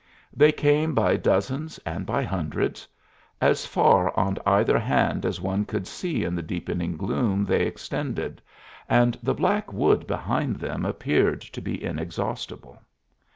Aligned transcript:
They 0.33 0.51
came 0.51 0.95
by 0.95 1.15
dozens 1.17 1.77
and 1.85 2.07
by 2.07 2.23
hundreds; 2.23 2.87
as 3.39 3.67
far 3.67 4.11
on 4.17 4.39
either 4.47 4.79
hand 4.79 5.27
as 5.27 5.39
one 5.39 5.63
could 5.63 5.85
see 5.85 6.23
in 6.23 6.33
the 6.33 6.41
deepening 6.41 6.97
gloom 6.97 7.45
they 7.45 7.67
extended 7.67 8.41
and 8.89 9.15
the 9.21 9.35
black 9.35 9.71
wood 9.71 10.07
behind 10.07 10.55
them 10.55 10.87
appeared 10.87 11.41
to 11.41 11.61
be 11.61 11.83
inexhaustible. 11.83 12.81